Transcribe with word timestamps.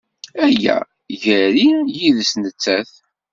Aya 0.45 0.77
gar-i 1.21 1.69
yid-s 1.97 2.31
nettat. 2.41 2.91